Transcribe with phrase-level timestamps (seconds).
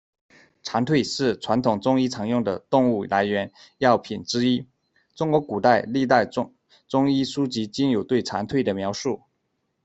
[0.63, 4.65] 蝉蜕是传统中医常用的动物来源药品之一，
[5.13, 9.21] 中国古代历代中医书籍均有对蝉蜕的描述。